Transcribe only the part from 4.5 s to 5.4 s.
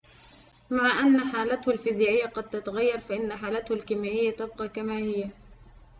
كما هي